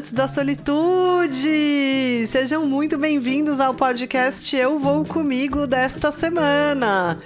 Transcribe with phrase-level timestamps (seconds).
[0.00, 2.26] amantes da solitude!
[2.26, 7.18] Sejam muito bem-vindos ao podcast Eu Vou Comigo desta semana.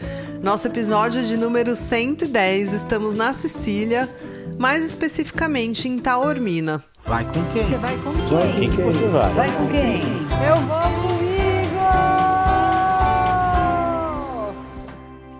[0.42, 4.08] Nosso episódio de número 110, estamos na Sicília,
[4.58, 6.82] mais especificamente em Taormina.
[7.06, 7.68] Vai com quem?
[7.68, 8.70] Você vai com Vai quem?
[8.70, 8.84] com quem?
[8.86, 9.34] Você vai.
[9.34, 10.00] Vai com quem?
[10.48, 11.13] Eu vou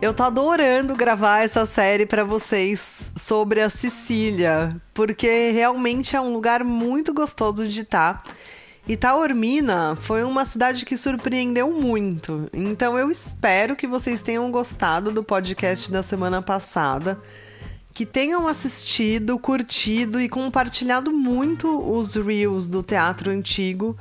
[0.05, 6.31] Eu tô adorando gravar essa série pra vocês sobre a Sicília, porque realmente é um
[6.31, 8.23] lugar muito gostoso de estar.
[8.87, 12.51] E Taormina foi uma cidade que surpreendeu muito.
[12.53, 17.17] Então eu espero que vocês tenham gostado do podcast da semana passada
[17.95, 23.97] que tenham assistido, curtido e compartilhado muito os reels do teatro antigo,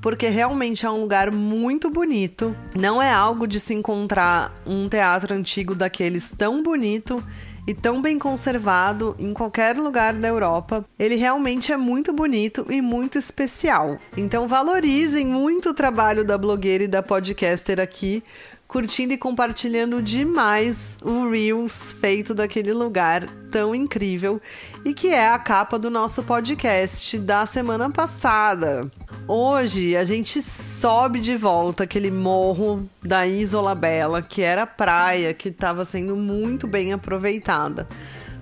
[0.00, 2.54] porque realmente é um lugar muito bonito.
[2.76, 7.22] Não é algo de se encontrar um teatro antigo daqueles tão bonito
[7.66, 10.84] e tão bem conservado em qualquer lugar da Europa.
[10.98, 13.98] Ele realmente é muito bonito e muito especial.
[14.16, 18.22] Então valorizem muito o trabalho da blogueira e da podcaster aqui,
[18.66, 24.40] curtindo e compartilhando demais o Reels feito daquele lugar tão incrível
[24.84, 28.90] e que é a capa do nosso podcast da semana passada.
[29.28, 35.48] Hoje a gente sobe de volta aquele morro da Isola Bela, que era praia, que
[35.48, 37.86] estava sendo muito bem aproveitada,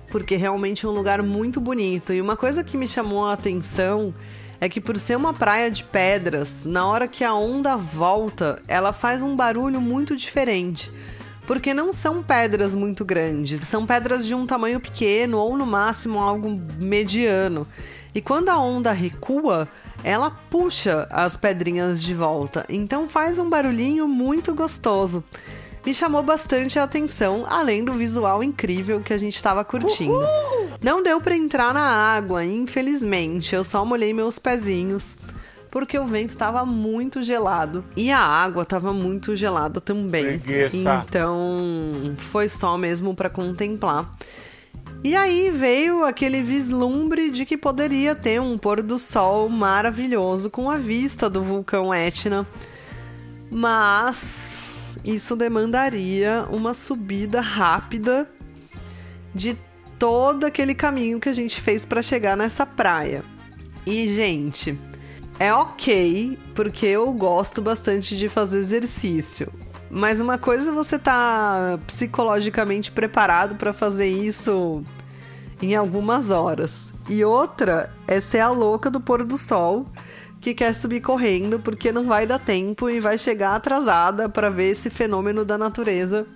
[0.09, 2.11] porque realmente é um lugar muito bonito.
[2.11, 4.13] E uma coisa que me chamou a atenção
[4.63, 8.93] é que por ser uma praia de pedras, na hora que a onda volta, ela
[8.93, 10.89] faz um barulho muito diferente.
[11.45, 16.17] Porque não são pedras muito grandes, são pedras de um tamanho pequeno ou no máximo
[16.17, 17.67] algo mediano.
[18.15, 19.67] E quando a onda recua,
[20.01, 25.21] ela puxa as pedrinhas de volta, então faz um barulhinho muito gostoso.
[25.85, 30.25] Me chamou bastante a atenção, além do visual incrível que a gente estava curtindo.
[30.81, 33.55] Não deu para entrar na água, infelizmente.
[33.55, 35.17] Eu só molhei meus pezinhos
[35.73, 40.39] porque o vento estava muito gelado e a água estava muito gelada também.
[40.39, 41.03] Preguiça.
[41.07, 44.11] Então, foi só mesmo para contemplar.
[45.03, 50.69] E aí veio aquele vislumbre de que poderia ter um pôr do sol maravilhoso com
[50.69, 52.47] a vista do vulcão Etna.
[53.49, 58.29] Mas isso demandaria uma subida rápida
[59.33, 59.57] de
[60.03, 63.23] todo aquele caminho que a gente fez para chegar nessa praia.
[63.85, 64.77] E, gente,
[65.39, 69.47] é ok, porque eu gosto bastante de fazer exercício.
[69.89, 74.83] Mas uma coisa é você tá psicologicamente preparado para fazer isso
[75.61, 76.93] em algumas horas.
[77.07, 79.85] E outra é ser a louca do pôr do sol
[80.41, 84.71] que quer subir correndo porque não vai dar tempo e vai chegar atrasada para ver
[84.71, 86.27] esse fenômeno da natureza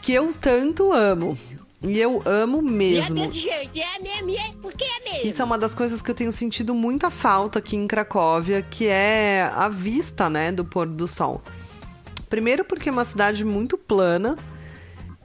[0.00, 1.36] que eu tanto amo.
[1.80, 3.20] E eu amo mesmo.
[3.20, 5.26] É é é é.
[5.26, 8.88] Isso é uma das coisas que eu tenho sentido muita falta aqui em Cracóvia, que
[8.88, 11.40] é a vista, né, do pôr do sol.
[12.28, 14.36] Primeiro porque é uma cidade muito plana,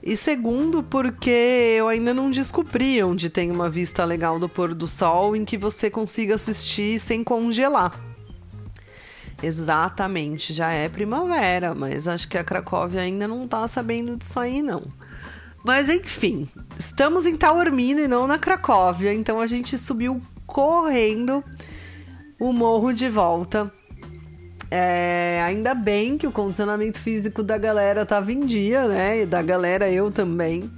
[0.02, 4.86] e segundo porque eu ainda não descobri onde tem uma vista legal do pôr do
[4.86, 7.98] sol em que você consiga assistir sem congelar.
[9.42, 14.62] Exatamente, já é primavera, mas acho que a Cracóvia ainda não tá sabendo disso aí
[14.62, 14.82] não.
[15.64, 16.46] Mas enfim,
[16.78, 21.42] estamos em Taormina e não na Cracóvia, então a gente subiu correndo
[22.38, 23.72] o morro de volta.
[24.70, 29.22] É, ainda bem que o condicionamento físico da galera tava em dia, né?
[29.22, 30.70] E da galera eu também.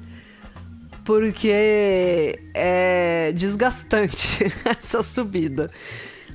[1.05, 5.69] Porque é desgastante essa subida.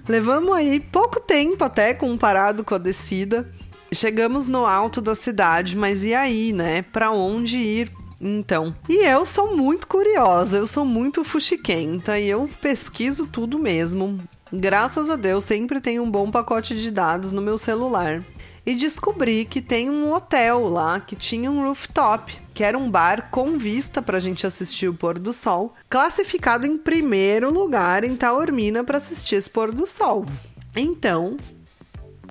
[0.09, 3.49] Levamos aí pouco tempo até comparado com a descida.
[3.93, 6.81] Chegamos no alto da cidade, mas e aí, né?
[6.81, 8.00] Para onde ir?
[8.23, 14.19] Então, e eu sou muito curiosa, eu sou muito fuxiquenta e eu pesquiso tudo mesmo.
[14.53, 18.21] Graças a Deus, sempre tenho um bom pacote de dados no meu celular.
[18.63, 23.29] E descobri que tem um hotel lá que tinha um rooftop, que era um bar
[23.31, 28.83] com vista pra gente assistir o pôr do sol, classificado em primeiro lugar em Taormina
[28.83, 30.27] para assistir esse pôr do sol.
[30.75, 31.37] Então,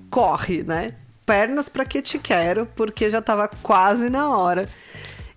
[0.09, 0.95] corre, né?
[1.27, 4.69] Pernas para que te quero, porque já tava quase na hora.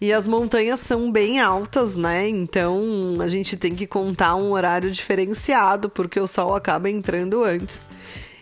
[0.03, 2.27] E as montanhas são bem altas, né?
[2.27, 7.87] Então a gente tem que contar um horário diferenciado, porque o sol acaba entrando antes.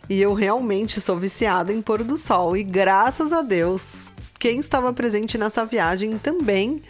[0.09, 2.57] E eu realmente sou viciada em pôr do sol.
[2.57, 6.81] E graças a Deus, quem estava presente nessa viagem também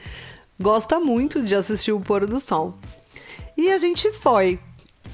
[0.58, 2.78] gosta muito de assistir o pôr do sol.
[3.58, 4.58] E a gente foi.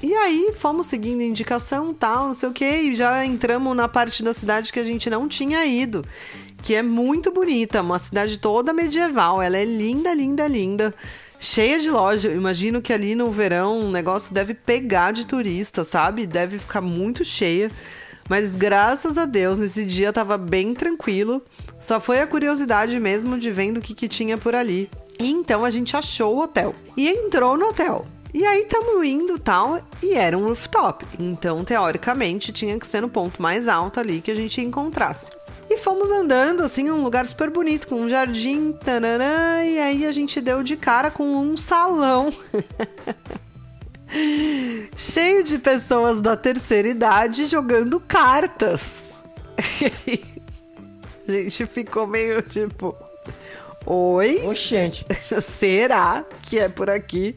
[0.00, 4.22] E aí fomos seguindo indicação, tal, não sei o que, e já entramos na parte
[4.22, 6.04] da cidade que a gente não tinha ido,
[6.62, 10.94] que é muito bonita, uma cidade toda medieval, ela é linda, linda, linda,
[11.38, 12.30] cheia de loja.
[12.30, 16.26] Imagino que ali no verão o negócio deve pegar de turista, sabe?
[16.26, 17.70] Deve ficar muito cheia.
[18.28, 21.42] Mas graças a Deus, nesse dia tava bem tranquilo.
[21.78, 24.90] Só foi a curiosidade mesmo de vendo o que, que tinha por ali.
[25.18, 26.74] E então a gente achou o hotel.
[26.96, 28.06] E entrou no hotel.
[28.34, 31.06] E aí tamo indo tal, e era um rooftop.
[31.18, 35.32] Então, teoricamente, tinha que ser no ponto mais alto ali que a gente encontrasse.
[35.78, 40.40] Fomos andando, assim, um lugar super bonito, com um jardim, tananã, e aí a gente
[40.40, 42.32] deu de cara com um salão.
[44.96, 49.22] Cheio de pessoas da terceira idade jogando cartas.
[51.28, 52.96] a gente ficou meio tipo.
[53.90, 54.46] Oi?
[54.46, 55.06] Oxente.
[55.40, 57.34] Será que é por aqui?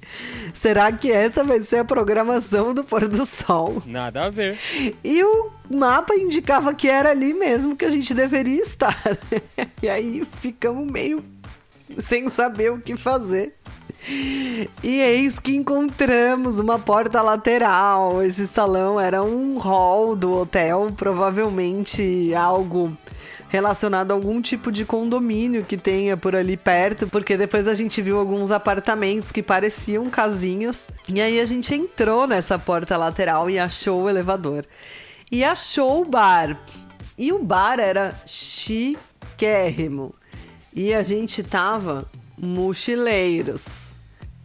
[0.53, 3.81] Será que essa vai ser a programação do pôr do sol?
[3.86, 4.59] Nada a ver.
[5.01, 9.18] E o mapa indicava que era ali mesmo que a gente deveria estar.
[9.81, 11.24] e aí ficamos meio
[11.98, 13.56] sem saber o que fazer.
[14.83, 18.21] E eis que encontramos uma porta lateral.
[18.21, 22.92] Esse salão era um hall do hotel, provavelmente algo
[23.51, 28.01] relacionado a algum tipo de condomínio que tenha por ali perto, porque depois a gente
[28.01, 30.88] viu alguns apartamentos que pareciam casinhas.
[31.06, 34.65] E aí a gente entrou nessa porta lateral e achou o elevador.
[35.30, 36.57] E achou o bar.
[37.18, 40.15] E o bar era chiquérrimo.
[40.74, 43.95] E a gente tava mochileiros.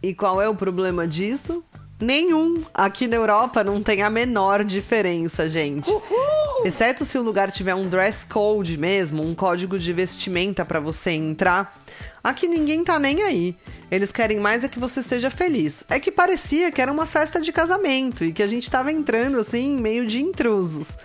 [0.03, 1.63] E qual é o problema disso?
[1.97, 2.61] Nenhum.
[2.73, 5.89] Aqui na Europa não tem a menor diferença, gente.
[5.89, 6.36] Uhul!
[6.67, 11.11] Exceto se o lugar tiver um dress code mesmo, um código de vestimenta para você
[11.11, 11.73] entrar.
[12.21, 13.55] Aqui ninguém tá nem aí.
[13.89, 15.85] Eles querem mais é que você seja feliz.
[15.89, 19.39] É que parecia que era uma festa de casamento e que a gente tava entrando
[19.39, 20.97] assim, meio de intrusos.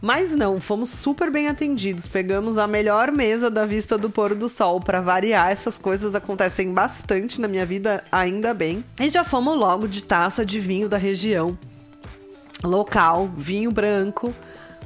[0.00, 2.08] Mas não, fomos super bem atendidos.
[2.08, 4.80] Pegamos a melhor mesa da vista do pôr do sol.
[4.80, 8.82] Para variar, essas coisas acontecem bastante na minha vida, ainda bem.
[8.98, 11.58] E já fomos logo de taça de vinho da região
[12.62, 14.34] local, vinho branco,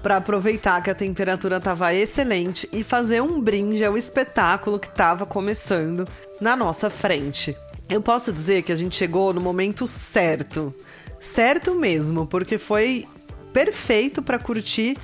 [0.02, 5.26] para aproveitar que a temperatura estava excelente e fazer um brinde ao espetáculo que estava
[5.26, 6.06] começando
[6.40, 7.56] na nossa frente.
[7.88, 10.74] Eu posso dizer que a gente chegou no momento certo.
[11.18, 13.06] Certo mesmo, porque foi
[13.52, 14.96] perfeito para curtir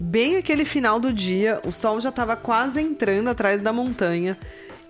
[0.00, 1.60] bem aquele final do dia.
[1.64, 4.36] O sol já estava quase entrando atrás da montanha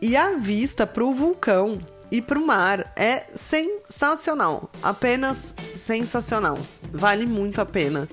[0.01, 1.79] e a vista para o vulcão
[2.11, 6.59] e para o mar é sensacional, apenas sensacional.
[6.93, 8.09] Vale muito a pena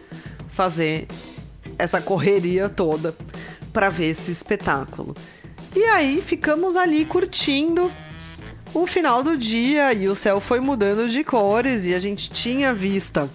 [0.49, 1.07] fazer
[1.77, 3.15] essa correria toda
[3.71, 5.15] para ver esse espetáculo.
[5.75, 7.91] E aí ficamos ali curtindo
[8.73, 12.73] o final do dia e o céu foi mudando de cores e a gente tinha
[12.73, 13.29] vista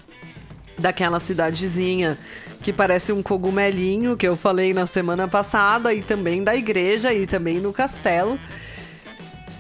[0.78, 2.18] daquela cidadezinha
[2.62, 7.26] que parece um cogumelinho que eu falei na semana passada e também da igreja e
[7.26, 8.38] também no castelo.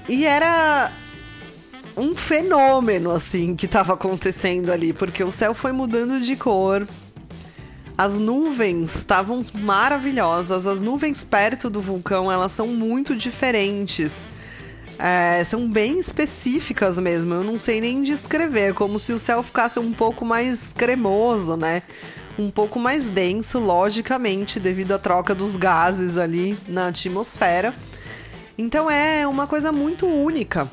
[0.08, 0.90] E era
[1.96, 6.86] um fenômeno assim que estava acontecendo ali, porque o céu foi mudando de cor.
[7.98, 14.26] As nuvens estavam maravilhosas, as nuvens perto do vulcão, elas são muito diferentes.
[14.98, 19.78] É, são bem específicas mesmo, eu não sei nem descrever, como se o céu ficasse
[19.78, 21.82] um pouco mais cremoso, né?
[22.38, 27.74] Um pouco mais denso, logicamente, devido à troca dos gases ali na atmosfera.
[28.58, 30.70] Então é uma coisa muito única,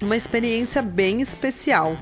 [0.00, 1.96] uma experiência bem especial.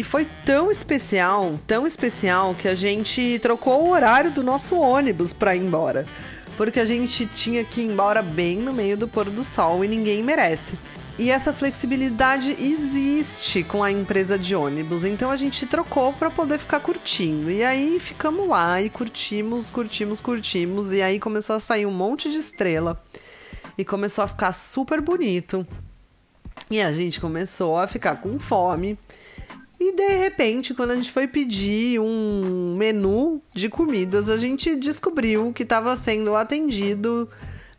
[0.00, 5.34] E foi tão especial, tão especial, que a gente trocou o horário do nosso ônibus
[5.34, 6.06] para ir embora
[6.56, 9.88] porque a gente tinha que ir embora bem no meio do pôr do sol e
[9.88, 10.78] ninguém merece.
[11.18, 16.58] E essa flexibilidade existe com a empresa de ônibus, então a gente trocou para poder
[16.58, 17.50] ficar curtindo.
[17.50, 22.30] E aí ficamos lá e curtimos, curtimos, curtimos, e aí começou a sair um monte
[22.30, 23.02] de estrela
[23.78, 25.66] e começou a ficar super bonito.
[26.70, 28.98] E a gente começou a ficar com fome.
[29.80, 35.54] E de repente, quando a gente foi pedir um menu de comidas, a gente descobriu
[35.54, 37.26] que estava sendo atendido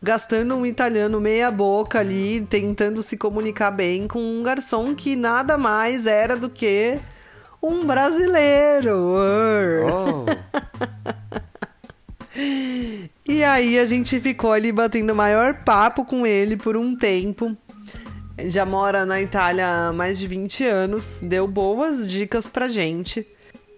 [0.02, 5.56] gastando um italiano meia boca ali, tentando se comunicar bem com um garçom que nada
[5.56, 6.98] mais era do que
[7.62, 8.96] um brasileiro.
[9.86, 10.26] Oh.
[13.24, 17.56] e aí a gente ficou ali batendo maior papo com ele por um tempo
[18.46, 23.26] já mora na Itália há mais de 20 anos, deu boas dicas pra gente.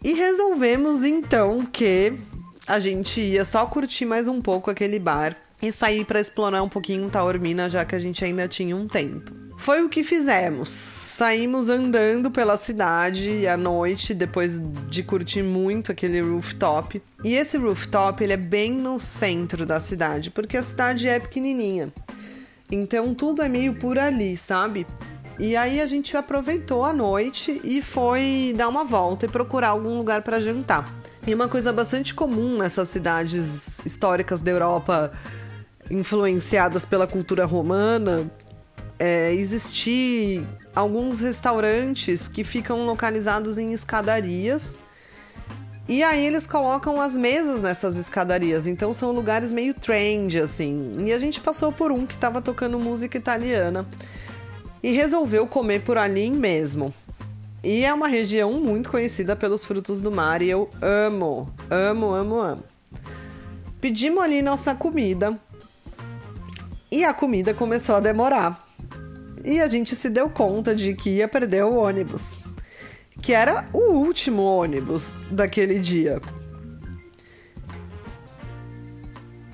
[0.02, 2.12] E resolvemos então que
[2.66, 6.68] a gente ia só curtir mais um pouco aquele bar e sair para explorar um
[6.68, 9.32] pouquinho Taormina, já que a gente ainda tinha um tempo.
[9.56, 10.68] Foi o que fizemos.
[10.68, 17.00] Saímos andando pela cidade à noite, depois de curtir muito aquele rooftop.
[17.22, 21.90] E esse rooftop, ele é bem no centro da cidade, porque a cidade é pequenininha.
[22.70, 24.86] Então tudo é meio por ali, sabe?
[25.38, 29.98] E aí a gente aproveitou a noite e foi dar uma volta e procurar algum
[29.98, 30.88] lugar para jantar.
[31.26, 35.12] E uma coisa bastante comum nessas cidades históricas da Europa
[35.90, 38.30] influenciadas pela cultura romana
[38.98, 40.44] é existir
[40.74, 44.78] alguns restaurantes que ficam localizados em escadarias.
[45.86, 50.96] E aí eles colocam as mesas nessas escadarias, então são lugares meio trend assim.
[51.04, 53.86] E a gente passou por um que estava tocando música italiana
[54.82, 56.92] e resolveu comer por ali mesmo.
[57.62, 62.38] E é uma região muito conhecida pelos frutos do mar e eu amo, amo, amo,
[62.40, 62.64] amo.
[63.78, 65.38] Pedimos ali nossa comida
[66.90, 68.66] e a comida começou a demorar.
[69.44, 72.38] E a gente se deu conta de que ia perder o ônibus,
[73.24, 76.20] que era o último ônibus daquele dia.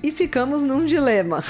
[0.03, 1.41] E ficamos num dilema.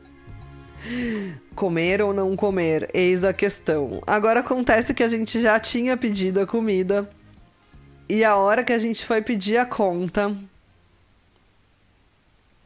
[1.56, 2.90] Comer ou não comer?
[2.92, 4.02] Eis a questão.
[4.06, 7.08] Agora acontece que a gente já tinha pedido a comida
[8.06, 10.36] e a hora que a gente foi pedir a conta,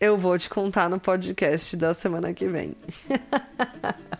[0.00, 2.74] eu vou te contar no podcast da semana que vem.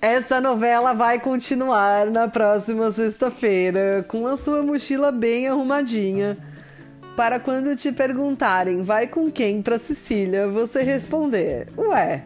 [0.00, 6.38] Essa novela vai continuar na próxima sexta-feira com a sua mochila bem arrumadinha.
[7.16, 12.22] Para quando te perguntarem vai com quem para Sicília, você responder: Ué,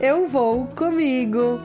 [0.00, 1.60] eu vou comigo.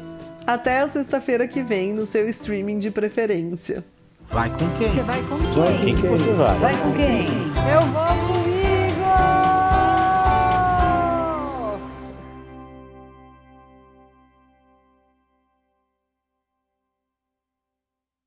[0.46, 3.84] Até a sexta-feira que vem no seu streaming de preferência.
[4.24, 4.94] Vai com quem?
[4.94, 5.86] Você vai com quem?
[5.86, 6.58] quem que você vai?
[6.58, 7.26] Vai com quem?
[7.72, 8.41] Eu vou com